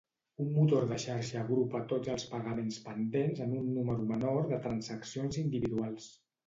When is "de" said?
0.91-0.97, 4.55-4.61